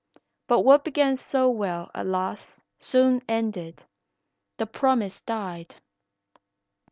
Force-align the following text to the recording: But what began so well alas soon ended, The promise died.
But 0.47 0.61
what 0.61 0.83
began 0.83 1.15
so 1.15 1.47
well 1.51 1.91
alas 1.93 2.59
soon 2.79 3.21
ended, 3.29 3.83
The 4.57 4.65
promise 4.65 5.21
died. 5.21 5.75